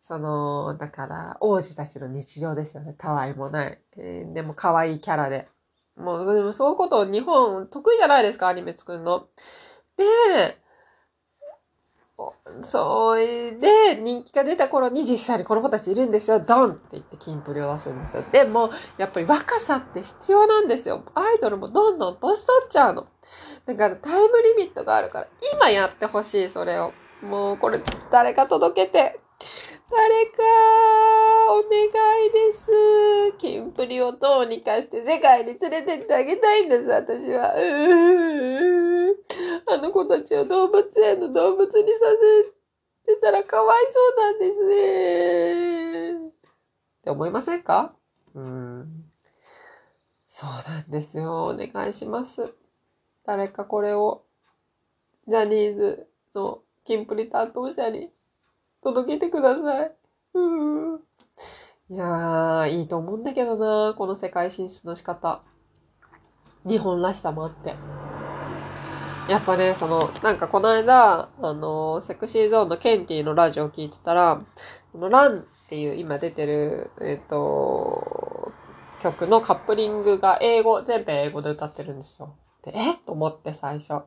[0.03, 2.95] その、だから、王子たちの日常ですよね。
[2.99, 3.79] たわいもない。
[3.97, 5.49] えーでも可愛いキャラで。
[5.97, 9.29] もう、もそういうこと日本得意じゃないですか、アニメ作るの。
[9.97, 10.63] で、
[12.63, 16.41] それで人気が出た頃に実際にこの子たちいるんですよ。
[16.41, 18.25] ドンって言ってキンプリを出すんですよ。
[18.31, 21.03] でも、やっぱり若さって必要なんですよ。
[21.15, 23.07] アイドルもどんどん年取っちゃうの。
[23.67, 26.93] だからタイムリミットがあるから、今やってほしい、それを。
[27.23, 27.81] もうこれ
[28.11, 29.21] 誰か届けて。
[29.95, 30.43] 誰か、
[31.51, 31.71] お願
[32.27, 32.71] いです。
[33.37, 37.53] キンプリをどうにかして世界に連れてってあげたいんです、私は。
[39.69, 41.99] あの子たちを動物園の動物にさ
[43.05, 46.13] せてたらかわいそうなんですね。
[46.13, 46.17] っ
[47.05, 47.95] て思いませんか？
[48.35, 49.05] うん。
[50.27, 51.49] そうなんですよ。
[51.49, 52.55] お願いします。
[53.27, 54.25] 誰かこれを、
[55.29, 58.11] ジャニーズのキンプリ担当者に
[58.83, 59.93] 届けてください。
[60.35, 61.01] うん。
[61.89, 65.43] いやー、いいと思うんだけどなこの世界進出の仕方。
[66.67, 67.77] 日本らしさもあって。
[69.29, 74.43] やっぱね、その、なんかこの間、あの、セクシーゾーンのケンティのラジオを聞いてたら、
[74.93, 78.53] このランっていう今出てる、えっ、ー、と、
[79.01, 82.35] 曲のカップリングが英語、全編英語で歌ってるんですよ。
[82.65, 84.03] で、えと思って最初。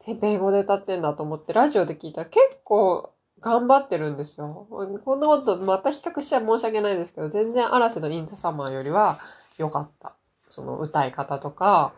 [0.00, 4.66] 全編英語で歌ってんだと思って、ラジオで聞いたら結構頑張ってるんですよ。
[4.70, 4.84] こ
[5.16, 9.18] んなことまた比較しちゃ申し訳ないですけど、全然嵐のインザサマーよりは
[9.58, 10.16] 良かった。
[10.48, 11.94] その歌い方とか、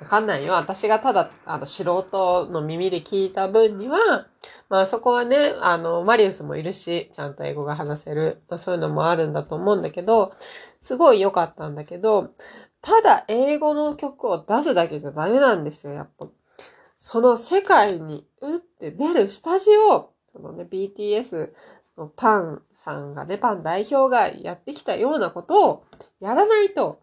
[0.00, 0.54] わかんないよ。
[0.54, 4.26] 私がただ、あの、素人の耳で聞いた分には、
[4.68, 8.42] まあそこはね、あの、マリウスもいるし、ちゃんと英語が話せる。
[8.48, 10.32] まあそういうのもあるんだと思うんだけど、
[10.80, 12.30] すごい良かったんだけど、
[12.80, 16.26] ただ英語の曲を出すだけじゃダメなんですよ、やっぱ。
[16.98, 21.52] その世界に、うって出るスタジオ、そのね、BTS
[21.96, 25.84] のパンさんがね、パン代表がやってきたようなことを
[26.20, 27.02] やらないと、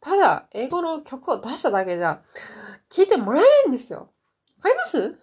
[0.00, 2.22] ただ英語の曲を出しただけじゃ、
[2.90, 4.08] 聞いてもらえないんですよ。
[4.62, 5.18] わかります？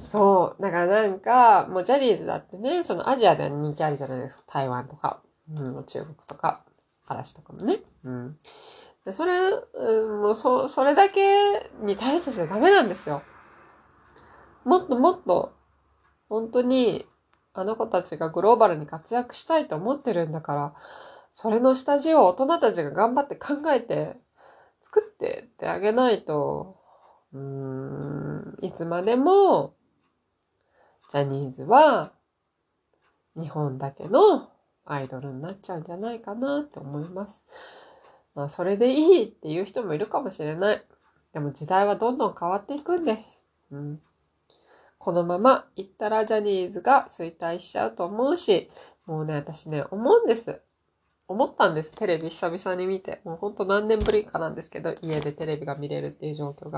[0.10, 0.62] そう。
[0.62, 4.42] だからなんか、もうジャニーズだってね、そのアジアで人気あるじゃないですか。
[4.48, 5.20] 台湾とか、
[5.54, 6.64] うん、中国とか、
[7.06, 7.80] 嵐とかもね。
[8.04, 8.38] うん。
[9.04, 9.32] でそれ、
[9.74, 13.22] うん、もうそ、それだけに対してじゃダメなんですよ。
[14.64, 15.52] もっともっと、
[16.28, 17.06] 本当に、
[17.52, 20.74] あの子たちがグローバルに活躍したいと思ってるんだから、
[21.32, 24.16] それの下地を大人たちが頑張って考えて、
[24.82, 26.76] 作ってってあげないと、
[27.32, 29.74] うーん、いつまでも、
[31.10, 32.12] ジャニーズは、
[33.36, 34.50] 日本だけの
[34.84, 37.46] アイドルになっちゃうんじゃないかなって思います。
[38.34, 40.84] まあ、それでいいっていう人もいるかもしれない。
[41.32, 43.44] でも時代はどんどん変わっていくんです。
[43.70, 44.00] うん。
[45.00, 48.68] このまま行ったらジャニーズが衰退しちゃうと思うし、
[49.06, 50.60] もうね、私ね、思うんです。
[51.26, 51.92] 思ったんです。
[51.92, 53.22] テレビ久々に見て。
[53.24, 56.76] もうほんと何年ぶりかなんですけど、家でテレビが見れるっていう状況が。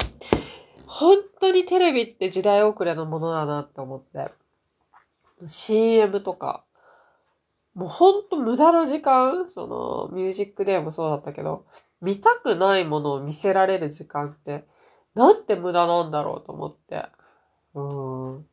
[0.87, 4.31] 本当にテレビって時代遅れのものだなって思って。
[5.45, 6.63] CM とか、
[7.75, 11.65] もうほんと無駄な時間その、ミュージックデーもそうだったけど、
[12.01, 14.65] 見たくないものを見せられる時間って、
[15.17, 17.07] なんて無駄なんだろうと思って。
[17.75, 18.47] うん。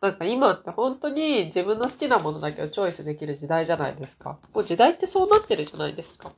[0.00, 4.38] なんか今って本当に自分の好きなものだけをチョイスできる時代じゃないですか。
[4.54, 6.30] もう時代ってそうなってるじゃないですか。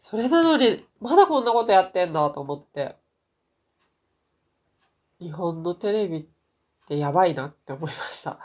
[0.00, 2.96] それなのに、まだこんなことやってんだと思って。
[5.20, 6.26] 日本のテレビっ
[6.86, 8.38] てやばいなって思いました。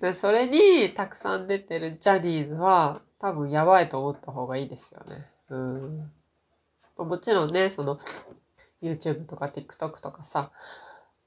[0.00, 5.26] で、それにたくさん出てるジャニーズは多分やばいと思った方がいいですよね。
[5.50, 6.12] うん。
[6.98, 7.98] もちろんね、その
[8.82, 10.50] YouTube とか TikTok とかさ、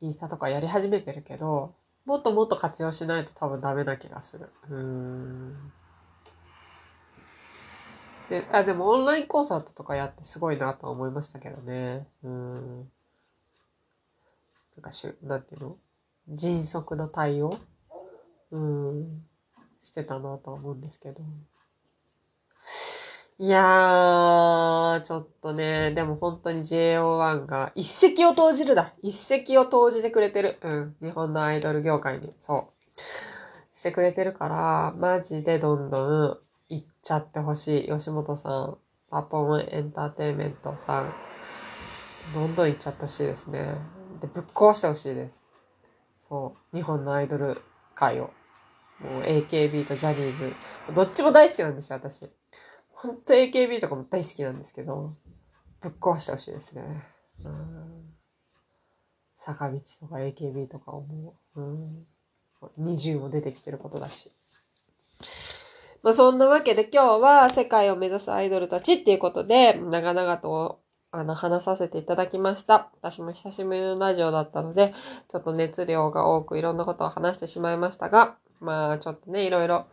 [0.02, 1.74] インスタとかやり始めてるけど、
[2.06, 4.50] もっともっと活用しないと多分ダメな気がする。
[4.70, 5.72] うん。
[8.30, 12.08] で、あ、でもオンラインコンサートとかやってすごいなとは思いましたけどね。
[12.24, 12.80] うん。
[12.80, 12.84] な
[14.80, 15.78] んかしゅ、なんていうの？
[16.30, 17.52] 迅速な対応？
[18.52, 19.22] うん。
[19.80, 21.22] してたなとは思うんですけど。
[23.42, 28.94] いやー、ちょっとね、でも本当に JO1 が一石を投じるだ。
[29.02, 30.60] 一石を投じてくれてる。
[30.62, 30.96] うん。
[31.02, 32.36] 日本のアイドル業界に。
[32.40, 33.00] そう。
[33.74, 36.38] してくれてるから、マジでどんどん
[36.70, 37.88] 行っちゃってほしい。
[37.90, 38.78] 吉本さん、
[39.10, 41.12] パポンエンターテイメントさん、
[42.36, 43.74] どんどん行っちゃってほしいですね。
[44.22, 45.48] で、ぶっ壊してほしいです。
[46.20, 46.78] そう。
[46.78, 47.60] 日本のアイドル
[47.96, 48.30] 界を。
[49.00, 50.54] もう AKB とジャニーズ。
[50.94, 52.30] どっちも大好きなんですよ、私。
[53.02, 55.16] 本当 AKB とかも大好きなんですけど、
[55.82, 56.84] ぶっ壊してほしいですね。
[57.44, 58.14] うん。
[59.38, 62.06] 坂道とか AKB とかをもう、うん。
[62.80, 64.32] 20も出てきてることだし。
[66.04, 70.80] まあそんなわけで今日は世界を目指すアイドルたちっていうことで、長々と
[71.14, 72.90] あの、話させていただきました。
[73.02, 74.94] 私も久しぶりのラジオだったので、
[75.28, 79.88] ちょっと熱量が多くいろんなことを話してしまいましたが、まあちょっとね、いろいろ、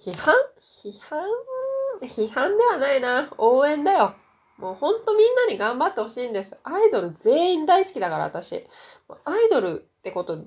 [0.00, 0.34] 批判？
[0.60, 1.20] 批判？
[2.02, 3.28] 批判ではないな。
[3.38, 4.14] 応援だよ。
[4.58, 6.56] もうほんとみんなに頑張ってほしいんです。
[6.62, 8.64] アイドル全員大好きだから私。
[9.24, 10.44] アイドルってことで、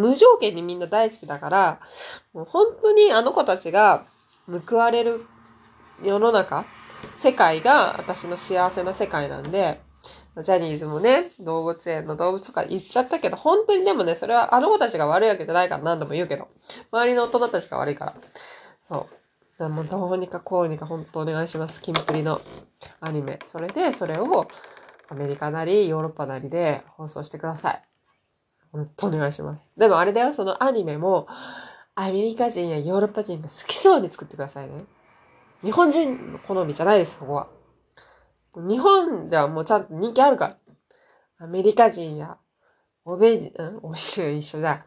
[0.00, 1.80] 無条件にみんな大好きだから、
[2.32, 4.06] もう本当にあの子たちが
[4.68, 5.24] 報われる
[6.02, 6.64] 世の中、
[7.16, 9.80] 世界が私の幸せな世界なんで、
[10.42, 16.48] ジャニーズもね、動物園の動物とか言っちゃったけど、本当にでもね、それはあの子たちが悪いわけじゃないから何度も言うけど、
[16.90, 18.14] 周りの大人たちが悪いから。
[18.82, 19.23] そう。
[19.58, 21.80] でもどうにかこうにか本当お願いします。
[21.80, 22.40] キンプリの
[23.00, 23.38] アニメ。
[23.46, 24.48] それで、それを
[25.08, 27.82] アメリカなりヨーロッパなりで放送してください。
[28.72, 29.70] 本当お願いします。
[29.76, 31.28] でもあれだよ、そのアニメも、
[31.94, 34.84] アメリカ人やヨーロッパ人が好きそうに作ってくださいね。
[35.62, 37.48] 日本人の好みじゃないです、ここは。
[38.56, 40.48] 日本ではもうちゃんと人気あるか
[41.38, 41.44] ら。
[41.44, 42.38] アメリカ人や、
[43.04, 44.84] 欧米人、うん欧米人一緒だ。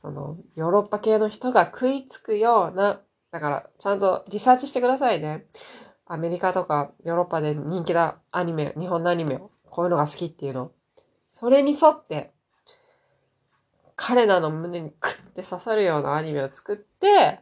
[0.00, 3.00] その、ヨーロッパ系の人が食いつくような、
[3.30, 5.46] だから、ちゃんとリサーチしてくださいね。
[6.06, 10.72] アメリカとかヨーロッパで人気なアニメ、日本のアニメを、こういうのが好きっていうの。
[11.30, 12.32] それに沿って、
[13.96, 17.40] 彼らの胸にクッて刺さるようなアニメを作って、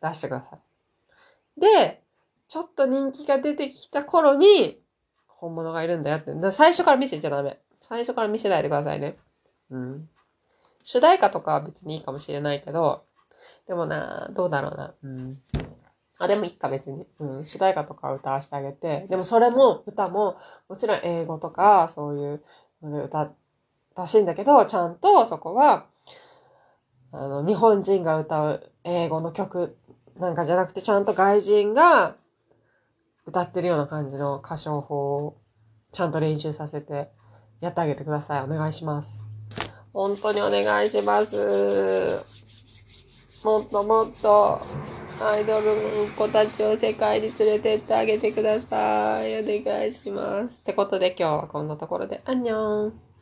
[0.00, 1.60] 出してください。
[1.60, 2.02] で、
[2.48, 4.80] ちょっと人気が出てきた頃に、
[5.26, 6.32] 本物がいるんだよって。
[6.52, 7.58] 最初から見せちゃダメ。
[7.80, 9.18] 最初から見せないでくださいね。
[9.70, 10.08] うん。
[10.82, 13.04] 主題歌とかは別にいいかもしれないけど、
[13.66, 14.94] でもな、どうだろうな。
[15.02, 15.34] うん。
[16.18, 17.06] あ、でもいいか別に。
[17.18, 17.42] うん。
[17.42, 19.06] 主題歌とかは歌わせてあげて。
[19.08, 20.36] でもそれも、歌も、
[20.68, 22.42] もちろん英語とか、そういう
[22.82, 23.34] ので歌って
[23.96, 25.86] ほしいんだけど、ちゃんとそこは、
[27.12, 29.76] あの、日本人が歌う英語の曲
[30.18, 32.16] なんかじゃなくて、ちゃんと外人が
[33.26, 35.36] 歌ってるような感じの歌唱法を
[35.92, 37.08] ちゃんと練習させて
[37.60, 38.42] やってあげてください。
[38.42, 39.24] お願いします。
[39.92, 42.33] 本当にお願いします。
[43.44, 44.66] もっともっと
[45.18, 45.76] アイドル
[46.06, 49.38] の子たちを世界に連れてってあげてください。
[49.38, 50.60] お願いします。
[50.62, 53.13] ってことで今日はこんなところで、アンニョン。